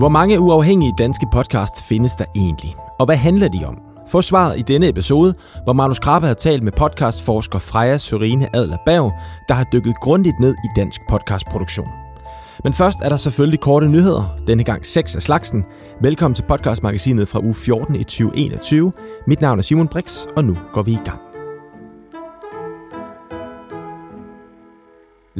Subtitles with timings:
[0.00, 2.76] Hvor mange uafhængige danske podcasts findes der egentlig?
[2.98, 3.78] Og hvad handler de om?
[4.08, 5.34] Få svaret i denne episode,
[5.64, 9.12] hvor Magnus Krabbe har talt med podcastforsker Freja Sørine Adler Berg,
[9.48, 11.88] der har dykket grundigt ned i dansk podcastproduktion.
[12.64, 15.64] Men først er der selvfølgelig korte nyheder, denne gang seks af slagsen.
[16.02, 18.92] Velkommen til podcastmagasinet fra uge 14 i 2021.
[19.26, 21.29] Mit navn er Simon Brix, og nu går vi i gang.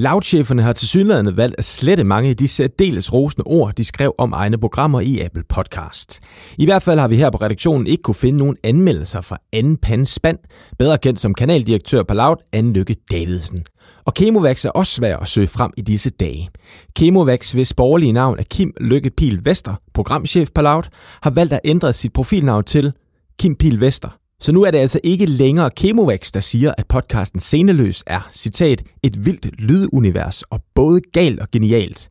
[0.01, 4.33] Loudcheferne har tilsyneladende valgt at slette mange af de særdeles rosende ord, de skrev om
[4.33, 6.21] egne programmer i Apple Podcast.
[6.59, 9.77] I hvert fald har vi her på redaktionen ikke kunne finde nogen anmeldelser fra anden
[9.77, 10.39] Pan spand,
[10.79, 13.65] bedre kendt som kanaldirektør på Loud, Anne Lykke Davidsen.
[14.05, 16.49] Og Kemovax er også svær at søge frem i disse dage.
[16.97, 20.83] Kemovax, hvis borgerlige navn er Kim Lykke Pil Vester, programchef på Loud,
[21.23, 22.93] har valgt at ændre sit profilnavn til
[23.39, 24.20] Kim Pil Vester.
[24.41, 28.83] Så nu er det altså ikke længere Kemovax, der siger, at podcasten Seneløs er, citat,
[29.03, 32.09] et vildt lydunivers og både galt og genialt.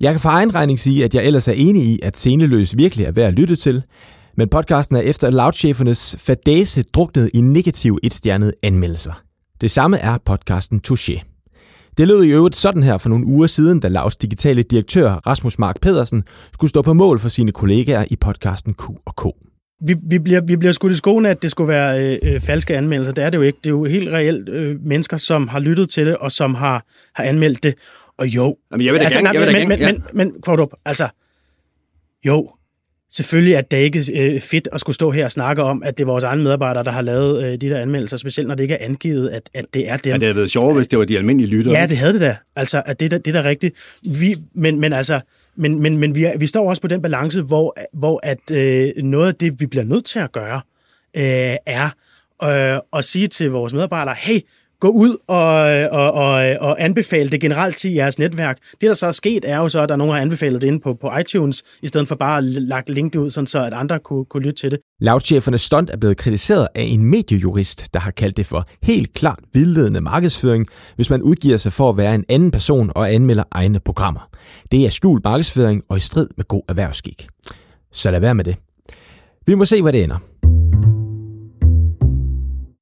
[0.00, 3.06] Jeg kan for egen regning sige, at jeg ellers er enig i, at Seneløs virkelig
[3.06, 3.82] er værd at lytte til,
[4.36, 9.22] men podcasten er efter loudchefernes fadase druknet i negative etstjernede anmeldelser.
[9.60, 11.22] Det samme er podcasten Touché.
[11.98, 15.58] Det lød i øvrigt sådan her for nogle uger siden, da Lauts digitale direktør Rasmus
[15.58, 19.47] Mark Pedersen skulle stå på mål for sine kollegaer i podcasten Q&K
[19.80, 22.76] vi, vi, bliver, vi bliver skudt i skoene, at det skulle være øh, øh, falske
[22.76, 23.12] anmeldelser.
[23.12, 23.58] Det er det jo ikke.
[23.64, 26.84] Det er jo helt reelt øh, mennesker, som har lyttet til det, og som har,
[27.14, 27.74] har anmeldt det.
[28.18, 28.56] Og jo...
[28.72, 31.08] Jamen, jeg vil da altså, gerne, nej, men, men, men, men, men, altså...
[32.26, 32.50] Jo,
[33.10, 36.04] selvfølgelig er det ikke øh, fedt at skulle stå her og snakke om, at det
[36.04, 38.74] er vores egne medarbejdere, der har lavet øh, de der anmeldelser, specielt når det ikke
[38.74, 40.10] er angivet, at, at det er dem.
[40.10, 41.74] Ja, det havde været sjovere, hvis det var de almindelige lyttere.
[41.74, 42.36] Ja, det havde det da.
[42.56, 43.76] Altså, at det, det er da rigtigt.
[44.02, 45.20] Vi, men, men altså,
[45.58, 49.04] men, men, men vi, er, vi står også på den balance, hvor, hvor at øh,
[49.04, 50.60] noget af det, vi bliver nødt til at gøre,
[51.16, 51.90] øh, er
[52.42, 54.40] øh, at sige til vores medarbejdere, hey,
[54.80, 55.46] gå ud og,
[56.00, 58.58] og, og, og anbefale det generelt til jeres netværk.
[58.80, 60.62] Det, der så er sket, er jo så, at der er nogen, der har anbefalet
[60.62, 63.64] det inde på, på iTunes, i stedet for bare at lagt link ud, sådan så
[63.64, 64.78] at andre kunne, kunne lytte til det.
[65.00, 69.38] Loudchefernes stunt er blevet kritiseret af en mediejurist, der har kaldt det for helt klart
[69.52, 73.80] vildledende markedsføring, hvis man udgiver sig for at være en anden person og anmelder egne
[73.80, 74.28] programmer.
[74.72, 77.26] Det er skjult markedsføring og i strid med god erhvervsskik.
[77.92, 78.56] Så lad være med det.
[79.46, 80.18] Vi må se, hvad det ender.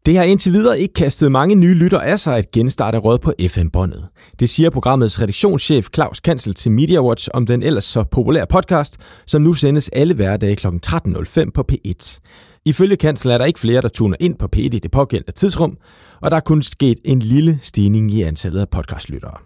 [0.06, 3.32] Det har indtil videre ikke kastet mange nye lytter af sig at genstarte råd på
[3.48, 4.08] FM-båndet.
[4.38, 8.96] Det siger programmets redaktionschef Claus Kansel til MediaWatch om den ellers så populære podcast,
[9.26, 10.66] som nu sendes alle hverdage kl.
[10.66, 12.18] 13.05 på P1.
[12.64, 15.78] Ifølge Kansel er der ikke flere, der tuner ind på P1 i det pågældende tidsrum,
[16.22, 19.36] og der er kun sket en lille stigning i antallet af podcastlyttere.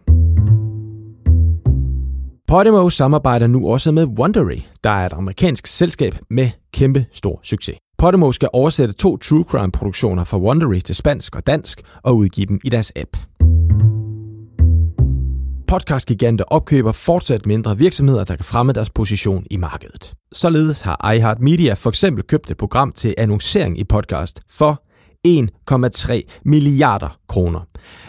[2.49, 7.77] Podimo samarbejder nu også med Wondery, der er et amerikansk selskab med kæmpe stor succes.
[8.01, 12.47] Podimo skal oversætte to true crime produktioner fra Wondery til spansk og dansk og udgive
[12.47, 13.17] dem i deres app.
[15.67, 20.15] Podcastgiganter opkøber fortsat mindre virksomheder, der kan fremme deres position i markedet.
[20.33, 24.83] Således har iHeartMedia for eksempel købt et program til annoncering i podcast for
[25.29, 27.61] 1,3 milliarder kroner.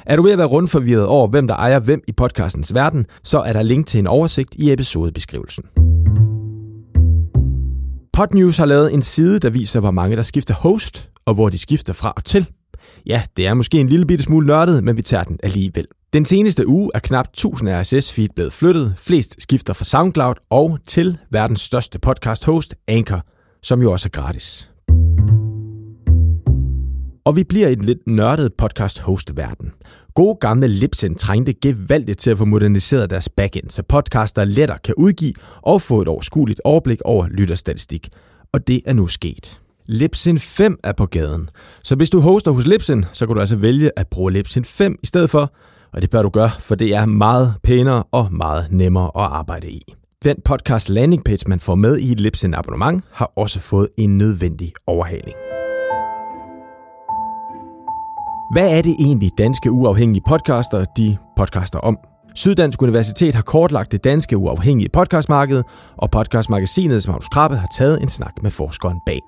[0.05, 3.39] Er du ved at være rundforvirret over, hvem der ejer hvem i podcastens verden, så
[3.39, 5.63] er der link til en oversigt i episodebeskrivelsen.
[8.21, 11.57] Podnews har lavet en side, der viser, hvor mange der skifter host, og hvor de
[11.57, 12.47] skifter fra og til.
[13.05, 15.87] Ja, det er måske en lille bitte smule nørdet, men vi tager den alligevel.
[16.13, 21.17] Den seneste uge er knap 1000 RSS-feed blevet flyttet, flest skifter fra SoundCloud og til
[21.31, 23.25] verdens største podcast-host, Anchor,
[23.63, 24.71] som jo også er gratis.
[27.25, 29.71] Og vi bliver i den lidt nørdede podcast-host-verden.
[30.15, 34.93] Gode gamle Libsyn trængte gevaldigt til at få moderniseret deres backend, så podcaster lettere kan
[34.97, 38.09] udgive og få et overskueligt overblik over lytterstatistik.
[38.53, 39.61] Og det er nu sket.
[39.85, 41.49] Libsyn 5 er på gaden.
[41.83, 44.99] Så hvis du hoster hos Libsyn, så kan du altså vælge at bruge Libsyn 5
[45.03, 45.53] i stedet for,
[45.93, 49.69] og det bør du gøre, for det er meget pænere og meget nemmere at arbejde
[49.69, 49.95] i.
[50.23, 54.17] Den podcast landing page, man får med i et Libsyn abonnement, har også fået en
[54.17, 55.50] nødvendig overhaling.
[58.51, 61.97] Hvad er det egentlig danske uafhængige podcaster, de podcaster om?
[62.35, 65.63] Syddansk Universitet har kortlagt det danske uafhængige podcastmarked,
[65.97, 69.19] og podcastmagasinet Magnus Krabbe har taget en snak med forskeren bag.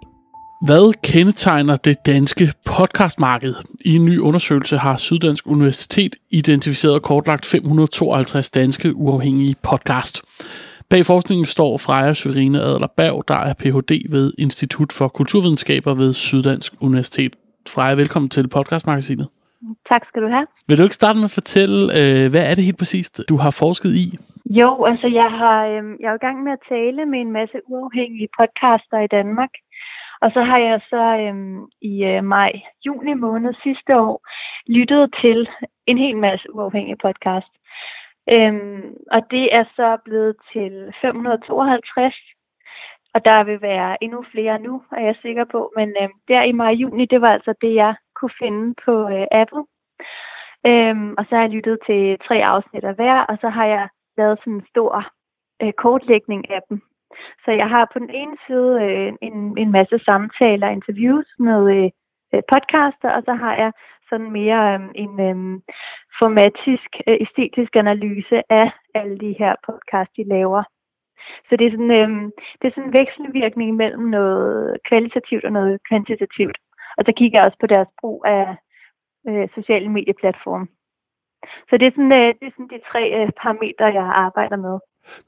[0.65, 3.55] Hvad kendetegner det danske podcastmarked?
[3.85, 10.21] I en ny undersøgelse har Syddansk Universitet identificeret og kortlagt 552 danske uafhængige podcast.
[10.89, 14.05] Bag forskningen står Freja Sørine Adler Berg, der er Ph.D.
[14.09, 17.33] ved Institut for Kulturvidenskaber ved Syddansk Universitet.
[17.67, 19.27] Freja, velkommen til podcastmagasinet.
[19.91, 20.47] Tak skal du have.
[20.67, 23.51] Vil du ikke starte med at fortælle, øh, hvad er det helt præcist, du har
[23.63, 24.07] forsket i?
[24.59, 27.57] Jo, altså jeg, har, øh, jeg er i gang med at tale med en masse
[27.67, 29.53] uafhængige podcaster i Danmark.
[30.21, 31.35] Og så har jeg så øh,
[31.91, 32.51] i øh, maj,
[32.85, 34.15] juni måned sidste år
[34.67, 35.49] lyttet til
[35.87, 37.53] en hel masse uafhængige podcast.
[38.35, 38.83] Øhm,
[39.15, 42.15] og det er så blevet til 552,
[43.13, 45.71] og der vil være endnu flere nu, er jeg sikker på.
[45.75, 49.63] Men øh, der i maj-juni, det var altså det, jeg kunne finde på øh, Apple.
[50.65, 53.87] Øhm, og så har jeg lyttet til tre afsnit af hver, og så har jeg
[54.17, 54.93] lavet sådan en stor
[55.61, 56.81] øh, kortlægning af dem.
[57.45, 61.61] Så jeg har på den ene side øh, en, en masse samtaler og interviews med
[61.77, 61.89] øh,
[62.33, 63.71] øh, podcaster, og så har jeg
[64.09, 65.61] sådan mere øh, en øh,
[66.19, 70.63] formatisk, øh, æstetisk analyse af alle de her podcasts, de laver.
[71.47, 72.09] Så det er sådan, øh,
[72.59, 76.57] det er sådan en vekselvirkning mellem noget kvalitativt og noget kvantitativt.
[76.97, 78.45] Og så kigger jeg også på deres brug af
[79.29, 80.67] øh, sociale medieplatforme.
[81.69, 84.75] Så det er sådan, øh, det er sådan de tre øh, parametre, jeg arbejder med.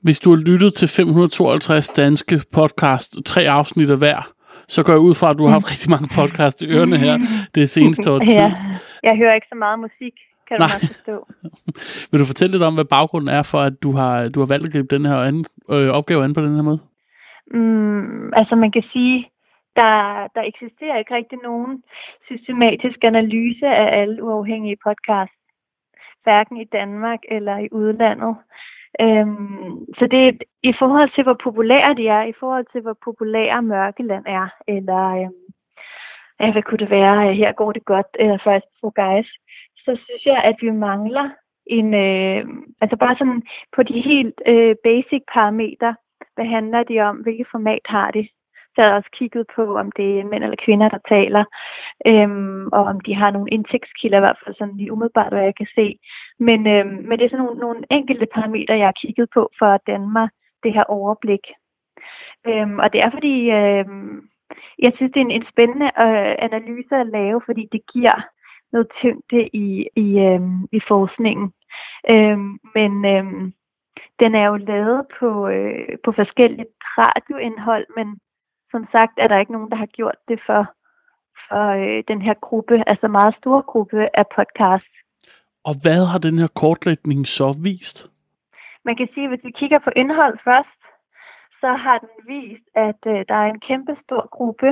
[0.06, 4.20] Hvis du har lyttet til 552 danske podcast, tre afsnit af hver,
[4.68, 7.16] så går jeg ud fra, at du har haft rigtig mange podcast i ørene her
[7.56, 8.34] det seneste år tid.
[8.44, 8.50] Ja,
[9.08, 10.16] jeg hører ikke så meget musik,
[10.48, 10.68] kan Nej.
[10.68, 11.16] du nok forstå.
[12.12, 14.66] Vil du fortælle lidt om, hvad baggrunden er for, at du har, du har valgt
[14.66, 16.80] at gribe den her an, øh, opgave an på den her måde?
[17.52, 19.30] Mm, altså man kan sige,
[19.76, 19.94] der,
[20.36, 21.84] der eksisterer ikke rigtig nogen
[22.26, 25.36] systematisk analyse af alle uafhængige podcasts,
[26.24, 28.36] hverken i Danmark eller i udlandet.
[29.02, 30.32] Øhm, så det er
[30.64, 35.04] i forhold til, hvor populære de er, i forhold til, hvor populære Mørkeland er, eller
[35.22, 35.46] øhm,
[36.40, 39.30] ja, hvad kunne det være, her går det godt, eller First for Guys,
[39.86, 41.30] så synes jeg, at vi mangler
[41.66, 42.46] en, øh,
[42.82, 43.44] altså bare sådan
[43.76, 45.96] på de helt øh, basic parametre,
[46.36, 48.28] hvad handler det om, hvilket format har det,
[48.76, 51.44] så har jeg også kigget på, om det er mænd eller kvinder, der taler,
[52.08, 55.56] øhm, og om de har nogle indtægtskilder, i hvert fald sådan lige umiddelbart, hvad jeg
[55.56, 56.00] kan se.
[56.40, 59.66] Men, øhm, men det er sådan nogle, nogle enkelte parametre, jeg har kigget på for
[59.66, 60.28] at danne mig
[60.64, 61.46] det her overblik.
[62.48, 64.30] Øhm, og det er fordi, øhm,
[64.80, 68.18] jeg synes, det er en, en spændende øh, analyse at lave, fordi det giver
[68.76, 69.68] noget tyngde i,
[70.06, 71.48] i, øhm, i forskningen.
[72.14, 73.46] Øhm, men øhm,
[74.22, 78.08] den er jo lavet på, øh, på forskelligt radioindhold, men
[78.72, 80.62] som sagt er der ikke nogen, der har gjort det for,
[81.48, 84.96] for øh, den her gruppe, altså meget store gruppe af podcasts.
[85.70, 87.98] Og hvad har den her kortlægning så vist?
[88.88, 90.82] Man kan sige, at hvis vi kigger på indhold først,
[91.62, 94.70] så har den vist, at øh, der er en kæmpe stor gruppe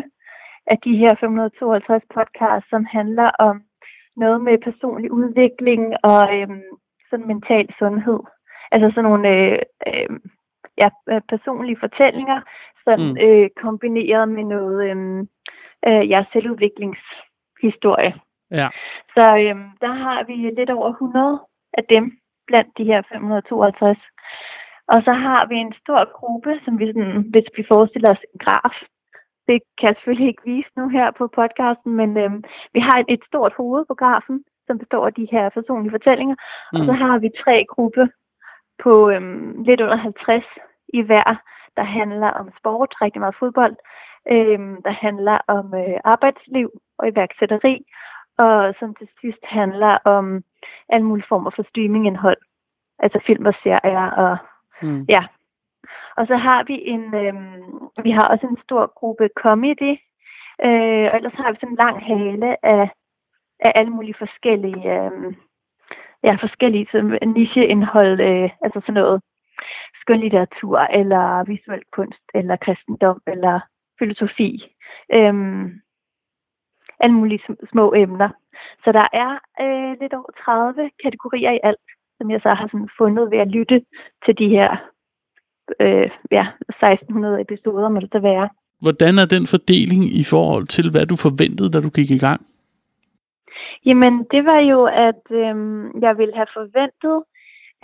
[0.72, 3.56] af de her 552 podcasts, som handler om
[4.16, 6.48] noget med personlig udvikling og øh,
[7.10, 8.20] sådan mental sundhed.
[8.72, 10.10] Altså sådan nogle øh, øh,
[10.82, 10.90] ja,
[11.30, 12.42] personlige fortællinger,
[12.86, 13.18] sådan mm.
[13.26, 14.98] øh, kombineret med noget øh,
[15.88, 18.14] øh, ja, selvudviklingshistorie.
[18.52, 18.68] Ja.
[19.16, 21.40] Så øh, der har vi lidt over 100
[21.78, 22.18] af dem
[22.48, 23.98] blandt de her 552.
[24.88, 28.40] Og så har vi en stor gruppe, som vi sådan, hvis vi forestiller os en
[28.46, 28.76] graf,
[29.48, 32.32] det kan jeg selvfølgelig ikke vise nu her på podcasten, men øh,
[32.74, 36.36] vi har et, et stort hoved på grafen, som består af de her personlige fortællinger,
[36.74, 36.80] mm.
[36.80, 38.08] og så har vi tre grupper
[38.84, 39.22] på øh,
[39.68, 40.46] lidt under 50
[40.88, 41.30] i hver,
[41.78, 43.76] der handler om sport, rigtig meget fodbold,
[44.32, 47.86] øh, der handler om øh, arbejdsliv og iværksætteri,
[48.38, 50.44] og som til sidst handler om
[50.90, 52.38] alle mulige former for streamingindhold,
[53.00, 54.38] altså film og serier og
[54.82, 55.06] Mm.
[55.10, 55.24] ja.
[56.18, 57.34] Og så har vi en, øh,
[58.04, 59.92] vi har også en stor gruppe comedy,
[60.66, 62.90] øh, og ellers har vi sådan en lang hale af,
[63.60, 65.34] af alle mulige forskellige, øh,
[66.24, 66.88] ja, forskellige
[67.26, 69.22] nicheindhold, øh, altså sådan noget
[70.02, 73.60] skønlitteratur, eller visuel kunst, eller kristendom, eller
[74.00, 74.64] filosofi.
[75.14, 75.34] Øh,
[77.00, 78.30] alle mulige små emner.
[78.84, 79.32] Så der er
[79.64, 81.86] øh, lidt over 30 kategorier i alt,
[82.18, 83.86] som jeg så har sådan fundet ved at lytte
[84.26, 84.93] til de her
[85.80, 88.50] øh, ja, 1600 episoder, må det være.
[88.82, 92.42] Hvordan er den fordeling i forhold til, hvad du forventede, da du gik i gang?
[93.86, 95.56] Jamen, det var jo, at øh,
[96.06, 97.18] jeg ville have forventet,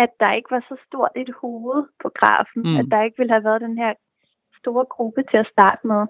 [0.04, 2.78] at der ikke var så stort et hoved på grafen, Mm.
[2.80, 3.94] at der ikke ville have været den her
[4.60, 6.02] store gruppe til at starte med.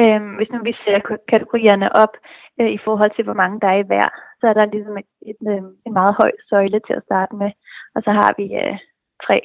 [0.00, 0.98] Øhm, hvis nu vi ser
[1.32, 2.14] kategorierne op
[2.60, 4.08] øh, i forhold til, hvor mange der er i hver,
[4.40, 7.50] så er der ligesom et, et, øh, en meget høj søjle til at starte med.
[7.94, 8.78] Og så har vi øh,
[9.26, 9.38] tre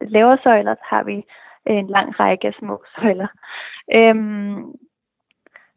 [0.00, 1.16] lavere søjler, så har vi
[1.68, 3.28] øh, en lang række af små søjler.
[3.98, 4.72] Øhm,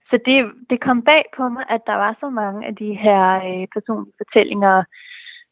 [0.10, 3.22] så det, det kom bag på mig, at der var så mange af de her
[3.36, 4.84] øh, personlige fortællinger,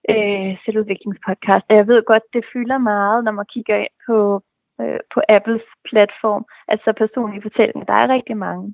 [0.10, 1.66] øh, selvudviklingspodcast.
[1.70, 4.42] Jeg ved godt, det fylder meget, når man kigger ind på,
[4.82, 6.46] øh, på Apples platform.
[6.68, 7.86] Altså personlige fortællinger.
[7.86, 8.74] Der er rigtig mange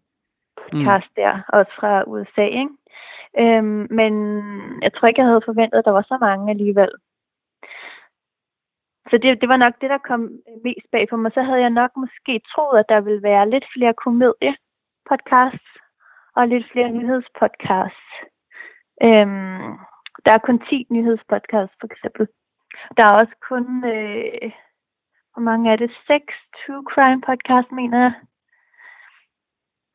[0.62, 1.22] podcast mm.
[1.22, 2.46] der, også fra USA.
[2.62, 2.76] Ikke?
[3.40, 4.14] Øhm, men
[4.82, 6.92] jeg tror ikke, jeg havde forventet, at der var så mange alligevel.
[9.10, 10.22] Så det, det var nok det, der kom
[10.64, 11.32] mest bag på mig.
[11.34, 15.70] Så havde jeg nok måske troet, at der ville være lidt flere komediepodcasts
[16.36, 18.10] og lidt flere nyhedspodcasts.
[19.04, 19.72] Øhm,
[20.26, 22.28] der er kun 10 nyhedspodcasts, for eksempel.
[22.98, 24.52] Der er også kun, øh,
[25.34, 25.92] hvor mange er det?
[26.08, 28.14] Seks true crime podcast, mener jeg.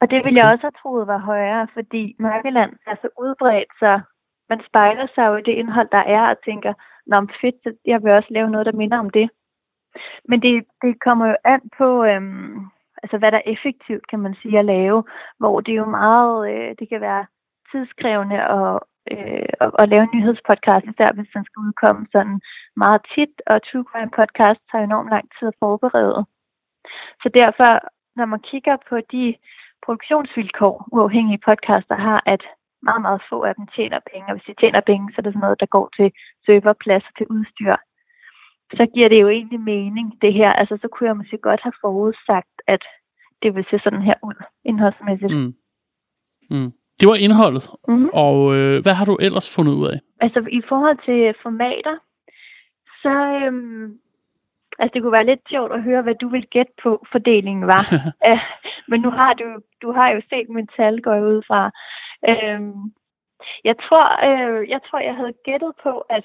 [0.00, 4.00] Og det ville jeg også have troet var højere, fordi Mørkeland er så udbredt, så
[4.48, 6.72] man spejler sig jo i det indhold, der er, og tænker,
[7.08, 9.30] Nå, fedt, jeg vil også lave noget, der minder om det.
[10.24, 12.56] Men det, det kommer jo an på, øhm,
[13.02, 15.04] altså hvad der er effektivt, kan man sige, at lave,
[15.38, 17.26] hvor det er jo meget, øh, det kan være
[17.72, 18.80] tidskrævende at,
[19.12, 22.40] øh, at, at lave en nyhedspodcast, især hvis den skal udkomme sådan
[22.76, 26.26] meget tit, og True Crime Podcast tager enormt lang tid at forberede.
[27.22, 27.70] Så derfor,
[28.16, 29.34] når man kigger på de
[29.84, 32.42] produktionsvilkår, uafhængige podcaster har, at
[32.82, 35.32] meget, meget få af dem tjener penge, og hvis de tjener penge, så er det
[35.32, 36.08] sådan noget, der går til
[36.46, 37.76] serverpladser, til udstyr.
[38.78, 40.52] Så giver det jo egentlig mening, det her.
[40.52, 42.82] Altså, så kunne jeg måske godt have forudsagt, at
[43.42, 45.36] det vil se sådan her ud, indholdsmæssigt.
[45.36, 45.54] Mm.
[46.50, 46.70] Mm.
[47.00, 47.64] Det var indholdet.
[47.88, 48.08] Mm.
[48.12, 49.98] Og øh, hvad har du ellers fundet ud af?
[50.20, 51.96] Altså, i forhold til formater,
[53.02, 53.98] så øhm,
[54.80, 57.82] Altså, det kunne være lidt sjovt at høre, hvad du vil gætte på, fordelingen var.
[58.30, 58.42] uh,
[58.88, 59.46] men nu har du,
[59.82, 61.70] du har jo set min tal, går ud fra.
[62.30, 62.60] Uh,
[63.64, 66.24] jeg, tror, uh, jeg tror, jeg havde gættet på, at,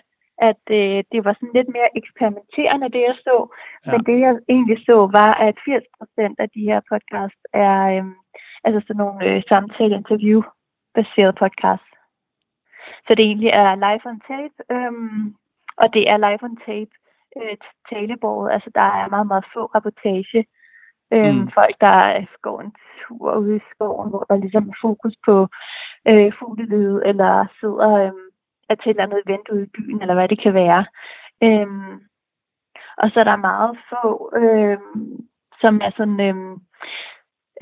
[0.49, 3.37] at uh, det var sådan lidt mere eksperimenterende, det jeg så.
[3.85, 3.91] Ja.
[3.91, 8.15] Men det, jeg egentlig så, var, at 80 procent af de her podcasts er um,
[8.63, 11.91] altså sådan nogle uh, samtale-interview-baserede podcasts.
[13.07, 15.35] Så det egentlig er live on tape, um,
[15.81, 16.93] og det er live on tape
[17.37, 17.57] øh,
[17.89, 18.53] talebordet.
[18.53, 20.45] Altså, der er meget, meget få rapportage.
[21.13, 21.51] Øh, mm.
[21.57, 25.47] Folk, der går en tur ude i skoven, hvor der ligesom er fokus på
[26.07, 28.11] øh, fuglelyd, eller sidder øh,
[28.69, 30.85] at til et eller andet event ude i byen, eller hvad det kan være.
[31.43, 31.67] Øh,
[32.97, 34.77] og så er der meget få, øh,
[35.61, 36.35] som er sådan øh,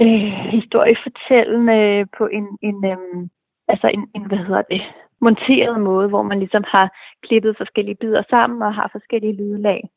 [0.02, 3.28] øh, historiefortællende på en, en øh,
[3.68, 4.82] altså en, en, hvad hedder det,
[5.22, 6.88] monteret måde, hvor man ligesom har
[7.24, 9.90] klippet forskellige bidder sammen og har forskellige lydlag.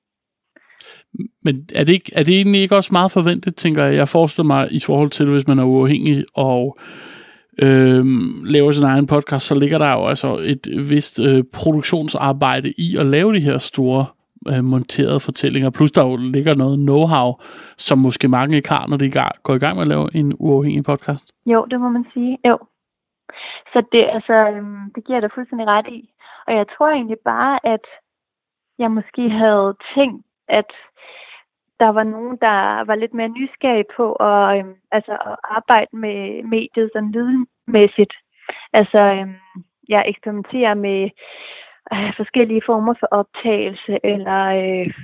[1.42, 3.96] Men er det, ikke, er det egentlig ikke også meget forventet, tænker jeg?
[3.96, 6.78] Jeg forestiller mig, i forhold til, hvis man er uafhængig og
[7.62, 8.04] øh,
[8.44, 13.06] laver sin egen podcast, så ligger der jo altså et vist øh, produktionsarbejde i at
[13.06, 14.06] lave de her store
[14.48, 15.70] øh, monterede fortællinger.
[15.70, 17.26] Plus der jo ligger noget know-how,
[17.76, 20.84] som måske mange ikke har, når de går i gang med at lave en uafhængig
[20.84, 21.32] podcast.
[21.46, 22.38] Jo, det må man sige.
[22.48, 22.58] Jo,
[23.72, 26.00] så det, altså, øhm, det giver jeg dig fuldstændig ret i.
[26.46, 27.84] Og jeg tror egentlig bare, at
[28.78, 30.70] jeg måske havde tænkt, at
[31.80, 36.42] der var nogen, der var lidt mere nysgerrige på at, øhm, altså, at arbejde med
[36.42, 38.14] mediet sådan lydmæssigt.
[38.72, 39.34] Altså, øhm,
[39.88, 41.10] jeg eksperimenterer med
[41.92, 44.94] øh, forskellige former for optagelse, eller øh,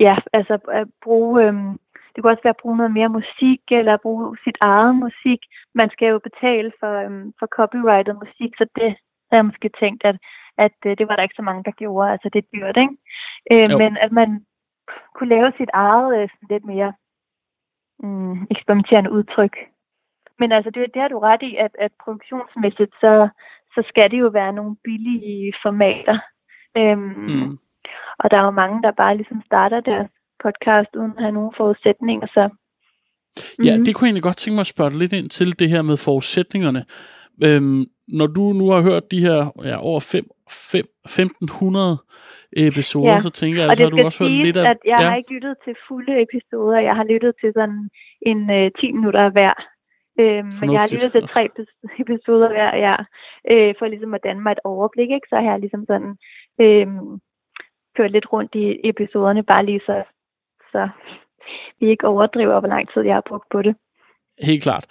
[0.00, 1.78] ja, altså at bruge øhm,
[2.16, 5.40] det kunne også være at bruge noget mere musik, eller bruge sit eget musik.
[5.74, 8.90] Man skal jo betale for, um, for copyrighted musik, så det
[9.28, 10.16] havde jeg måske tænkt, at,
[10.58, 12.12] at uh, det var der ikke så mange, der gjorde.
[12.12, 12.94] Altså, det er dyrt, ikke?
[13.54, 14.30] Uh, men at man
[15.14, 16.92] kunne lave sit eget uh, lidt mere
[18.02, 19.56] um, eksperimenterende udtryk.
[20.38, 23.28] Men altså, det, det har du ret i, at, at produktionsmæssigt, så,
[23.74, 26.18] så skal det jo være nogle billige formater.
[26.78, 27.58] Um, mm.
[28.18, 30.10] Og der er jo mange, der bare ligesom starter deres
[30.44, 32.26] podcast uden at have nogen forudsætninger.
[32.26, 32.44] Så.
[32.48, 33.64] Mm-hmm.
[33.64, 33.84] Ja, mhm.
[33.84, 35.96] det kunne jeg egentlig godt tænke mig at spørge lidt ind til, det her med
[35.96, 36.84] forudsætningerne.
[37.44, 41.98] Øhm, når du nu har hørt de her ja, over 5, 5, 1500
[42.56, 43.18] episoder, ja.
[43.18, 44.70] så tænker jeg, så har du også hørt lidt af...
[44.70, 45.08] at jeg ja.
[45.08, 47.90] har ikke lyttet til fulde episoder, jeg har lyttet til sådan
[48.30, 49.54] en øh, 10 minutter hver.
[50.20, 51.42] Øhm, men jeg har lyttet til tre
[52.02, 52.96] episoder hver, ja,
[53.52, 55.28] øh, for ligesom at danne mig et overblik, ikke?
[55.30, 56.12] så har jeg ligesom sådan
[56.64, 56.86] øh,
[57.96, 59.96] kørt lidt rundt i episoderne, bare lige så
[60.72, 60.88] så
[61.80, 63.74] vi ikke overdriver, hvor lang tid jeg har brugt på det.
[64.40, 64.86] Helt klart.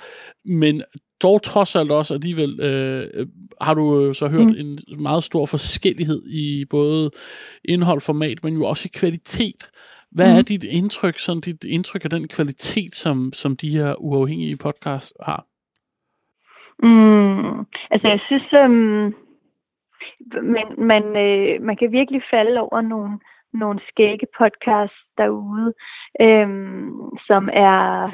[0.45, 0.83] Men
[1.23, 3.27] dog trods alt også alligevel, øh,
[3.61, 4.55] har du så hørt mm.
[4.57, 7.11] en meget stor forskellighed i både
[7.65, 9.69] indhold, format, men jo også i kvalitet.
[10.11, 10.37] Hvad mm.
[10.37, 15.13] er dit indtryk, sådan dit indtryk af den kvalitet, som, som de her uafhængige podcasts
[15.23, 15.45] har?
[16.83, 17.59] Mm,
[17.91, 19.13] altså jeg synes, øhm,
[20.53, 23.19] man, man, øh, man kan virkelig falde over nogle,
[23.53, 25.73] nogle skægge podcasts derude,
[26.21, 26.91] øhm,
[27.27, 28.11] som er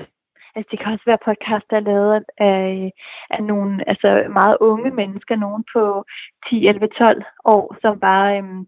[0.56, 2.92] Altså, det kan også være podcast, der er lavet af,
[3.30, 6.06] af nogle altså meget unge mennesker, nogen på
[6.50, 8.68] 10, 11, 12 år, som bare, øhm,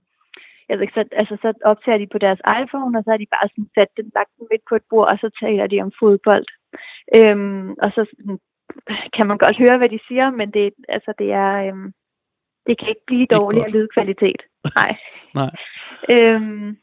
[0.68, 3.34] jeg ved ikke, så, altså, så optager de på deres iPhone, og så har de
[3.36, 5.92] bare sådan sat den, lagt den midt på et bord, og så taler de om
[6.00, 6.48] fodbold.
[7.18, 8.02] Øhm, og så
[9.16, 11.94] kan man godt høre, hvad de siger, men det, altså, det er, øhm,
[12.68, 14.42] det kan ikke blive dårligere lydkvalitet.
[14.76, 14.92] Nej.
[15.40, 15.52] Nej.
[16.10, 16.78] Øhm,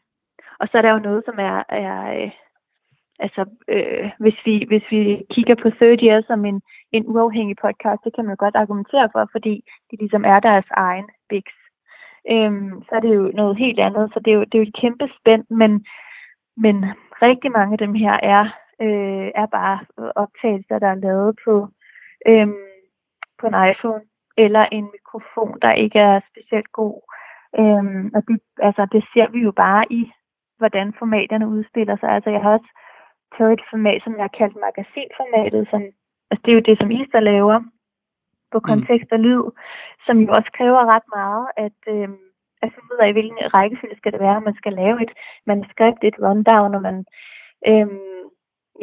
[0.61, 2.31] og så er der jo noget, som er, er øh,
[3.25, 5.01] altså, øh, hvis, vi, hvis vi
[5.31, 6.63] kigger på Third Year som en,
[6.93, 9.55] en uafhængig podcast, det kan man godt argumentere for, fordi
[9.91, 11.57] det ligesom er deres egen biks.
[12.31, 14.11] øhm, så er det jo noget helt andet.
[14.13, 15.87] Så det er jo, det er jo et kæmpe spænd, men,
[16.57, 16.77] men
[17.27, 18.45] rigtig mange af dem her er,
[18.85, 19.79] øh, er bare
[20.17, 21.69] optagelser, der er lavet på,
[22.29, 22.67] øhm,
[23.41, 24.03] på en iPhone
[24.37, 26.97] eller en mikrofon, der ikke er specielt god.
[27.59, 30.13] Øhm, og det, altså, det ser vi jo bare i,
[30.59, 32.09] hvordan formaterne udspiller sig.
[32.09, 32.71] Altså, jeg har også
[33.37, 35.83] taget et format, som jeg har kaldt magasinformatet, som,
[36.31, 37.59] altså, det er jo det, som Easter laver
[38.53, 38.67] på mm.
[38.71, 39.45] kontekst og lyd,
[40.07, 42.21] som jo også kræver ret meget, at, øhm,
[42.63, 45.13] at finde ud af, hvilken rækkefølge skal det være, man skal lave et
[45.47, 47.05] manuskript, et rundown, og man,
[47.69, 48.21] øhm,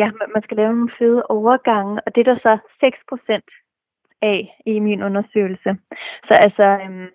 [0.01, 3.47] ja, man skal lave nogle fede overgange, og det er der så 6%
[4.21, 5.77] af i min undersøgelse.
[6.27, 7.09] Så altså, øhm,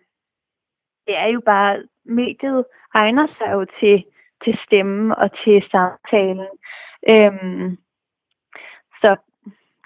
[1.06, 4.04] det er jo bare, mediet egner sig jo til,
[4.44, 6.50] til stemmen og til samtalen.
[7.08, 7.76] Øhm,
[9.02, 9.16] så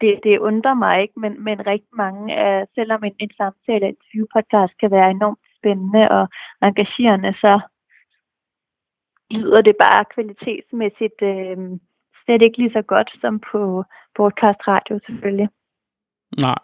[0.00, 3.94] det, det undrer mig ikke, men, men rigtig mange af, selvom en, en samtale, en
[3.94, 6.28] interviewpodcast kan være enormt spændende og
[6.62, 7.60] engagerende, så
[9.30, 11.56] lyder det bare kvalitetsmæssigt øh,
[12.24, 13.84] slet ikke lige så godt som på
[14.16, 15.48] broadcast radio selvfølgelig.
[16.38, 16.62] Nej,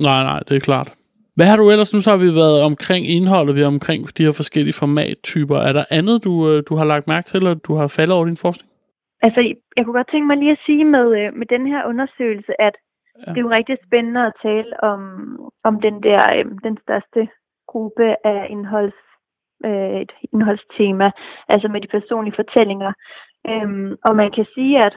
[0.00, 1.01] nej, nej, det er klart.
[1.42, 1.94] Hvad har du ellers?
[1.94, 5.56] Nu så har vi været omkring indholdet, vi er omkring de her forskellige formattyper.
[5.68, 8.26] Er der andet, du, øh, du har lagt mærke til, eller du har faldet over
[8.30, 8.70] din forskning?
[9.26, 9.40] Altså,
[9.76, 12.74] jeg kunne godt tænke mig lige at sige med, øh, med den her undersøgelse, at
[13.20, 13.30] ja.
[13.30, 15.00] det er jo rigtig spændende at tale om,
[15.68, 17.20] om den der, øh, den største
[17.72, 19.00] gruppe af indholds,
[19.68, 21.10] øh, et indholdstema,
[21.48, 22.92] altså med de personlige fortællinger.
[23.50, 24.94] Øhm, og man kan sige, at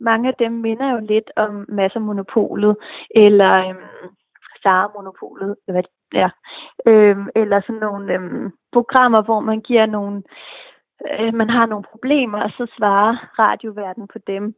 [0.00, 2.76] mange af dem minder jo lidt om massermonopolet,
[3.24, 4.08] eller øhm,
[4.62, 6.30] Sara-monopolet, hvad det er.
[6.88, 10.22] Øhm, eller sådan nogle øhm, programmer, hvor man giver nogle,
[11.10, 14.54] øh, man har nogle problemer, og så svarer radioverden på dem.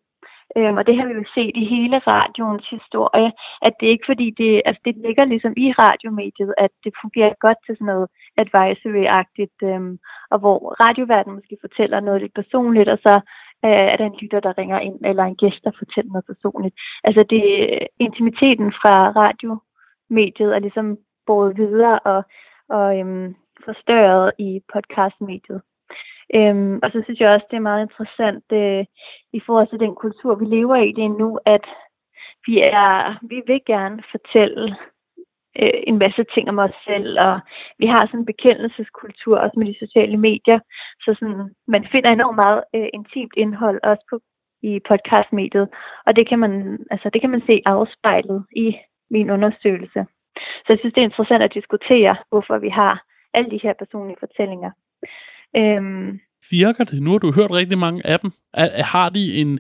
[0.57, 3.33] Øhm, og det har vi jo set i hele radioens historie,
[3.67, 7.35] at det er ikke fordi, det, altså det ligger ligesom i radiomediet, at det fungerer
[7.41, 8.09] godt til sådan noget
[8.43, 9.99] advisory-agtigt, øhm,
[10.33, 13.15] og hvor radioverdenen måske fortæller noget lidt personligt, og så
[13.65, 16.75] øh, er der en lytter, der ringer ind, eller en gæst, der fortæller noget personligt.
[17.05, 17.45] Altså det
[18.07, 19.51] intimiteten fra radio
[20.11, 22.23] mediet er ligesom båret videre og,
[22.69, 25.63] og øhm, forstørret i podcastmediet.
[26.35, 28.85] Øhm, og så synes jeg også, det er meget interessant øh,
[29.33, 31.65] i forhold til den kultur, vi lever i lige nu, at
[32.47, 34.77] vi er, vi vil gerne fortælle
[35.61, 37.41] øh, en masse ting om os selv, og
[37.79, 40.59] vi har sådan en bekendelseskultur også med de sociale medier,
[41.01, 44.21] så sådan, man finder enormt meget øh, intimt indhold også på,
[44.63, 45.69] i podcastmediet,
[46.07, 46.53] og det kan man,
[46.91, 48.77] altså, det kan man se afspejlet i
[49.17, 50.01] min undersøgelse.
[50.65, 52.95] Så jeg synes, det er interessant at diskutere, hvorfor vi har
[53.35, 54.71] alle de her personlige fortællinger.
[55.57, 57.03] Øhm, Virker det?
[57.03, 58.31] Nu har du hørt rigtig mange af dem.
[58.95, 59.51] Har de en,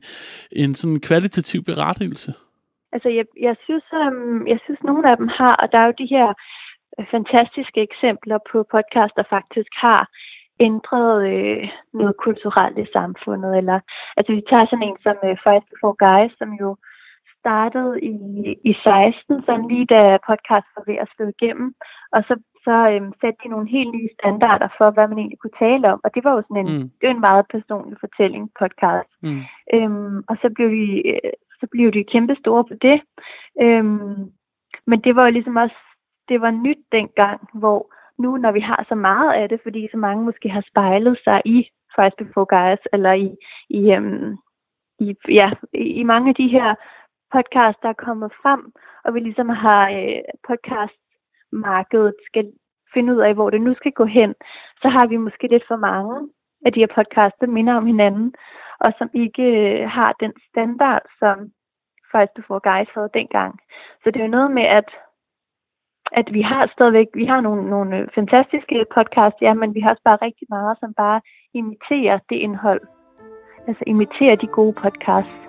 [0.52, 2.30] en sådan kvalitativ berettigelse?
[2.94, 6.00] Altså, jeg, jeg, synes, um, jeg synes, nogle af dem har, og der er jo
[6.02, 6.28] de her
[6.98, 10.02] øh, fantastiske eksempler på podcast, der faktisk har
[10.68, 11.68] ændret øh,
[12.00, 13.52] noget kulturelt i samfundet.
[13.60, 13.78] Eller,
[14.16, 16.68] altså, vi tager sådan en som uh, Five Before Guys, som jo
[17.44, 18.14] startede i,
[18.70, 21.68] i 16, sådan lige da podcast var ved at slå igennem,
[22.12, 22.34] og så
[22.66, 26.00] så øhm, satte de nogle helt nye standarder for, hvad man egentlig kunne tale om.
[26.04, 26.88] Og det var jo sådan en, mm.
[26.98, 29.10] det var en meget personlig fortælling podcast.
[29.22, 29.42] Mm.
[29.74, 32.98] Øhm, og så blev de, øh, så blev de kæmpe store på det.
[33.64, 34.20] Øhm,
[34.90, 35.80] men det var jo ligesom også,
[36.28, 37.80] det var nyt dengang, hvor
[38.22, 41.42] nu når vi har så meget af det, fordi så mange måske har spejlet sig
[41.44, 43.30] i Price Before Guys, eller i,
[43.70, 44.36] i, øhm,
[44.98, 46.74] i, ja, i mange af de her
[47.34, 48.62] podcast, der er kommet frem,
[49.04, 51.00] og vi ligesom har øh, podcast
[51.52, 52.52] markedet skal
[52.94, 54.34] finde ud af, hvor det nu skal gå hen,
[54.82, 56.28] så har vi måske lidt for mange
[56.66, 58.34] af de her podcasts, der minder om hinanden,
[58.84, 61.36] og som ikke øh, har den standard, som
[62.12, 63.52] First Before Guys havde dengang.
[64.02, 64.88] Så det er jo noget med, at
[66.12, 69.90] at vi har stadigvæk, vi har nogle, nogle øh, fantastiske podcasts, ja, men vi har
[69.90, 71.20] også bare rigtig meget, som bare
[71.54, 72.80] imiterer det indhold.
[73.68, 75.43] Altså imiterer de gode podcasts.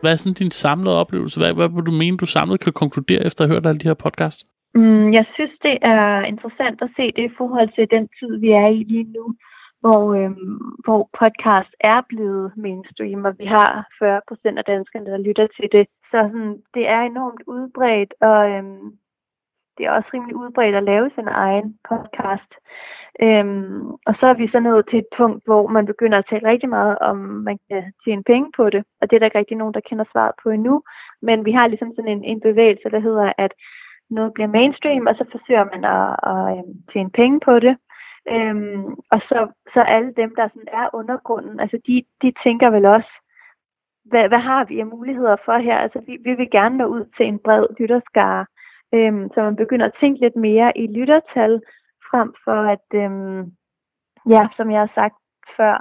[0.00, 1.40] Hvad er sådan din samlede oplevelse?
[1.40, 3.90] Hvad, hvad vil du mene, du samlet kan konkludere efter at have hørt alle de
[3.90, 4.42] her podcasts?
[4.74, 8.50] Mm, jeg synes, det er interessant at se det i forhold til den tid, vi
[8.62, 9.24] er i lige nu,
[9.82, 15.26] hvor, øhm, hvor podcast er blevet mainstream, og vi har 40 procent af danskerne, der
[15.28, 15.86] lytter til det.
[16.10, 18.86] Så sådan, det er enormt udbredt, og øhm,
[19.78, 22.52] det er også rimelig udbredt at lave sin egen podcast.
[23.22, 26.48] Øhm, og så er vi så nået til et punkt, hvor man begynder at tale
[26.48, 28.84] rigtig meget om, man kan tjene penge på det.
[29.00, 30.82] Og det er der ikke rigtig nogen, der kender svaret på endnu.
[31.22, 33.52] Men vi har ligesom sådan en, en bevægelse, der hedder, at
[34.10, 37.76] noget bliver mainstream, og så forsøger man at, at, at tjene penge på det.
[38.30, 42.84] Øhm, og så, så alle dem, der sådan er undergrunden, altså de, de tænker vel
[42.84, 43.12] også,
[44.10, 45.78] hvad, hvad har vi af muligheder for her?
[45.78, 48.46] Altså vi, vi vil gerne nå ud til en bred lytterskare,
[48.94, 51.60] Øhm, så man begynder at tænke lidt mere i lyttertal,
[52.10, 53.52] frem for at, øhm,
[54.34, 55.14] ja, som jeg har sagt
[55.56, 55.74] før,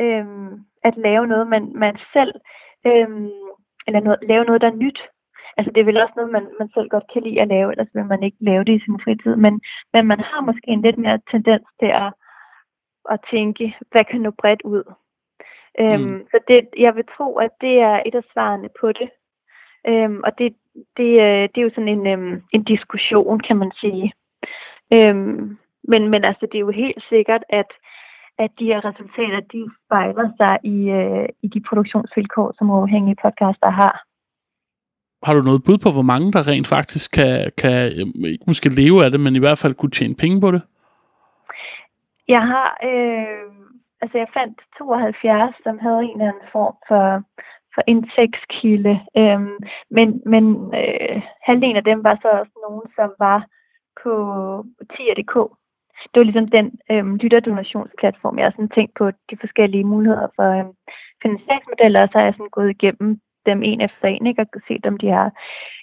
[0.00, 0.52] øhm,
[0.84, 2.34] at lave noget, man, man selv,
[2.86, 3.30] øhm,
[3.86, 5.00] eller noget, lave noget, der er nyt.
[5.56, 7.94] Altså det er vel også noget, man, man selv godt kan lide at lave, ellers
[7.94, 9.36] vil man ikke lave det i sin fritid.
[9.36, 9.60] Men,
[9.92, 12.12] men man har måske en lidt mere tendens til at,
[13.10, 14.84] at tænke, hvad kan nå bredt ud?
[15.80, 16.26] Øhm, mm.
[16.30, 19.10] Så det, jeg vil tro, at det er et af svarene på det.
[19.86, 20.56] Øhm, og det,
[20.96, 24.12] det, øh, det er jo sådan en, øhm, en diskussion, kan man sige.
[24.94, 25.58] Øhm,
[25.90, 27.70] men, men altså, det er jo helt sikkert, at,
[28.38, 33.70] at de her resultater, de spejler sig i, øh, i de produktionsvilkår, som uafhængige podcaster
[33.70, 34.04] har.
[35.26, 37.76] Har du noget bud på, hvor mange der rent faktisk kan, kan
[38.34, 40.62] ikke måske leve af det, men i hvert fald kunne tjene penge på det?
[42.28, 43.50] Jeg har, øh,
[44.02, 47.04] altså jeg fandt 72, som havde en eller anden form for,
[47.74, 49.56] for indtægtskilde, Øhm,
[49.90, 50.44] men, men
[50.80, 53.46] øh, halvdelen af dem var så også nogen, som var
[54.02, 54.12] på
[54.92, 55.34] 10.dk.
[56.10, 60.48] Det var ligesom den øhm, lytterdonationsplatform, jeg har sådan tænkt på de forskellige muligheder for
[60.58, 60.72] øhm,
[61.22, 64.86] finansieringsmodeller, og så har jeg sådan gået igennem dem en efter en, ikke, og set
[64.86, 65.30] om de har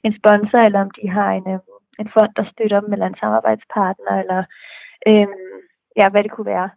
[0.03, 3.21] en sponsor, eller om de har en, øhm, en fond, der støtter dem, eller en
[3.21, 4.43] samarbejdspartner, eller
[5.07, 5.57] øhm,
[5.99, 6.69] ja, hvad det kunne være.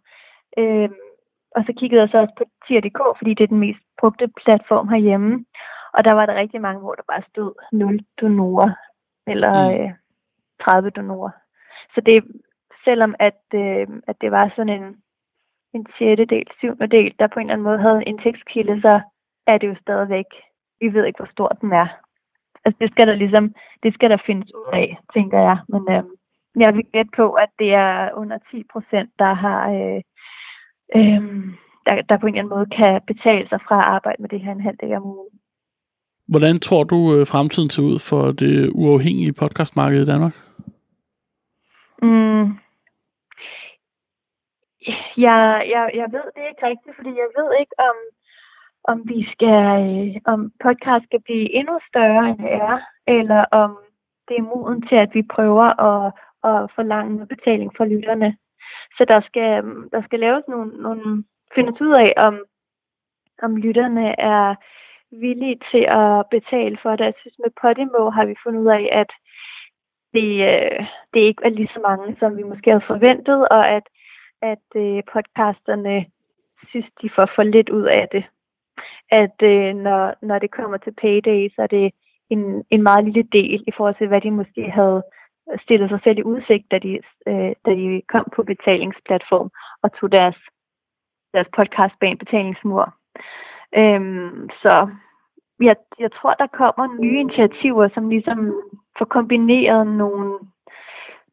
[0.57, 1.10] Øhm,
[1.55, 4.87] og så kiggede jeg så også på tier.dk, fordi det er den mest brugte platform
[4.87, 5.45] herhjemme.
[5.93, 8.71] Og der var der rigtig mange, hvor der bare stod 0 donorer,
[9.27, 9.83] eller mm.
[9.83, 9.91] øh,
[10.65, 11.31] 30 donorer.
[11.95, 12.23] Så det,
[12.85, 14.95] selvom at, øh, at det var sådan en,
[15.73, 19.01] en sjettedel, syvende del, der på en eller anden måde havde en indtægtskilde, så
[19.47, 20.25] er det jo stadigvæk,
[20.81, 21.87] vi ved ikke, hvor stor den er.
[22.65, 25.57] Altså det skal der ligesom, det skal der findes ud af, tænker jeg.
[25.69, 26.03] Men øh,
[26.55, 30.01] jeg vil gætte på, at det er under 10 procent, der har øh,
[30.95, 31.21] øh,
[31.85, 34.41] der, der på en eller anden måde kan betale sig fra at arbejde med det
[34.41, 35.29] her en halv dag om ugen.
[36.27, 40.35] Hvordan tror du, øh, fremtiden ser ud for det uafhængige podcastmarked i Danmark?
[42.01, 42.45] Mm.
[45.17, 45.41] Jeg,
[45.73, 47.97] jeg, jeg ved det ikke rigtigt, fordi jeg ved ikke, om,
[48.91, 52.77] om vi skal, øh, om podcast skal blive endnu større, end det er,
[53.07, 53.71] eller om
[54.27, 56.13] det er moden til, at vi prøver at,
[56.51, 58.37] at forlange betaling for lytterne.
[58.97, 61.23] Så der skal, der skal laves nogle, nogle
[61.55, 62.43] findes ud af, om,
[63.41, 64.55] om lytterne er
[65.11, 67.05] villige til at betale for det.
[67.05, 69.11] Jeg synes, med Podimo har vi fundet ud af, at
[70.13, 73.83] det, øh, det ikke er lige så mange, som vi måske havde forventet, og at,
[74.41, 76.05] at øh, podcasterne
[76.69, 78.23] synes, de får for lidt ud af det.
[79.11, 81.91] At øh, når, når det kommer til payday, så er det
[82.29, 85.03] en, en meget lille del i forhold til, hvad de måske havde
[85.59, 89.49] stillede sig selv i udsigt, da de, øh, da de kom på betalingsplatform
[89.83, 90.37] og tog deres,
[91.33, 92.95] deres podcast bag en betalingsmur.
[93.77, 94.89] Øhm, så
[95.61, 98.39] jeg, jeg tror, der kommer nye initiativer, som ligesom
[98.97, 100.39] får kombineret nogle,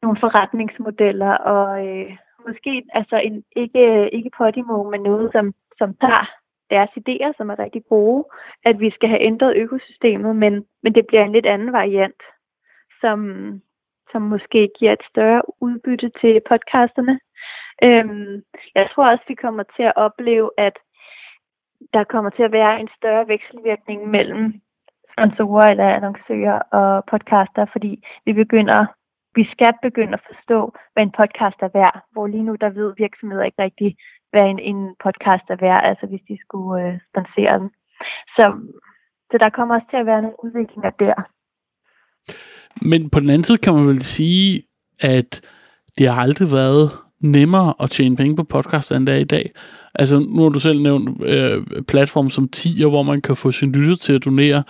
[0.02, 6.26] nogle forretningsmodeller og øh, måske altså en, ikke, ikke Podimo, men noget, som, som tager
[6.70, 8.24] deres idéer, som er rigtig gode,
[8.64, 12.22] at vi skal have ændret økosystemet, men, men det bliver en lidt anden variant,
[13.00, 13.18] som,
[14.12, 17.20] som måske giver et større udbytte til podcasterne.
[17.86, 18.42] Øhm,
[18.74, 20.76] jeg tror også, vi kommer til at opleve, at
[21.94, 24.60] der kommer til at være en større vekselvirkning mellem
[25.12, 28.86] sponsorer eller annoncører og podcaster, fordi vi begynder,
[29.34, 30.58] vi skal begynde at forstå,
[30.92, 33.96] hvad en podcast er værd, hvor lige nu der ved virksomheder ikke rigtig,
[34.30, 37.70] hvad en, en podcast er værd, altså hvis de skulle øh, sponsere den.
[38.36, 38.44] Så,
[39.30, 41.14] så der kommer også til at være nogle udviklinger der.
[42.82, 44.62] Men på den anden side kan man vel sige,
[45.00, 45.40] at
[45.98, 49.50] det har aldrig været nemmere at tjene penge på podcast, end det er i dag.
[49.94, 53.72] Altså, nu har du selv nævnt øh, platform som Tier, hvor man kan få sin
[53.72, 54.62] lytter til at donere.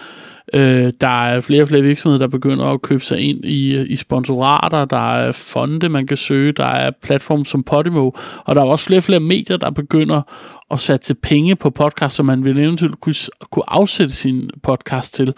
[0.55, 3.97] Øh, der er flere og flere virksomheder, der begynder at købe sig ind i, i
[3.97, 4.85] sponsorater.
[4.85, 6.53] Der er fonde, man kan søge.
[6.53, 8.11] Der er platform som Podimo.
[8.45, 10.23] Og der er også flere og flere medier, der begynder
[10.71, 13.15] at sætte penge på podcast, som man vil eventuelt kunne,
[13.51, 15.35] kunne afsætte sin podcast til.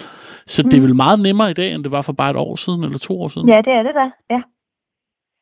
[0.47, 0.71] Så mm.
[0.71, 2.85] det er vel meget nemmere i dag, end det var for bare et år siden
[2.85, 3.49] eller to år siden?
[3.49, 4.41] Ja, det er det da, ja.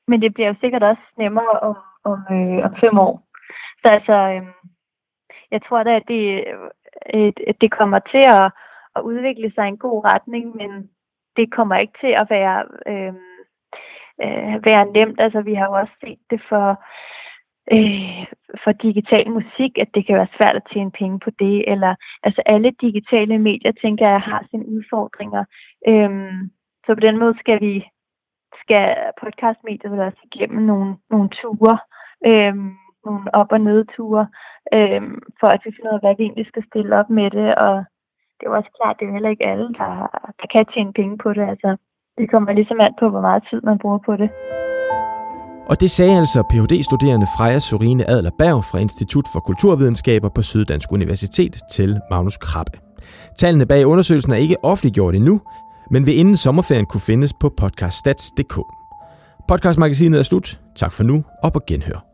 [0.09, 3.15] Men det bliver jo sikkert også nemmere om, om, øh, om fem år.
[3.83, 4.43] Så altså, øh,
[5.51, 6.45] jeg tror da, at det,
[7.15, 8.53] øh, det kommer til at,
[8.97, 10.91] at udvikle sig i en god retning, men
[11.37, 12.59] det kommer ikke til at være,
[12.91, 13.15] øh,
[14.25, 15.21] øh, være nemt.
[15.21, 16.69] Altså, vi har jo også set det for,
[17.77, 18.27] øh,
[18.65, 21.73] for digital musik, at det kan være svært at tjene penge på det.
[21.73, 25.45] Eller, altså alle digitale medier, tænker jeg, har sine udfordringer.
[25.89, 26.11] Øh,
[26.87, 27.85] så på den måde skal vi
[28.63, 28.87] skal
[29.21, 31.79] podcastmediet vel også igennem nogle, nogle ture,
[32.29, 32.55] øh,
[33.07, 34.25] nogle op- og nedture,
[34.77, 35.03] øh,
[35.41, 37.49] for at vi finder ud af, hvad vi egentlig skal stille op med det.
[37.65, 37.75] Og
[38.35, 39.93] det er jo også klart, det er heller ikke alle, der,
[40.41, 41.45] der kan tjene penge på det.
[41.53, 41.71] Altså,
[42.19, 44.31] det kommer ligesom an på, hvor meget tid man bruger på det.
[45.71, 50.93] Og det sagde altså Ph.D.-studerende Freja Sorine Adler Berg fra Institut for Kulturvidenskaber på Syddansk
[50.93, 52.79] Universitet til Magnus Krabbe.
[53.39, 55.41] Tallene bag undersøgelsen er ikke offentliggjort endnu,
[55.91, 58.59] men vil inden sommerferien kunne findes på podcaststats.dk.
[59.49, 60.59] Podcastmagasinet er slut.
[60.77, 62.08] Tak for nu og på genhør.